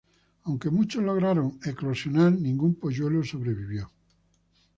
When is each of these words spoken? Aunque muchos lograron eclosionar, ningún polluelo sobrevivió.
Aunque 0.45 0.71
muchos 0.71 1.03
lograron 1.03 1.59
eclosionar, 1.63 2.33
ningún 2.33 2.73
polluelo 2.73 3.23
sobrevivió. 3.23 3.91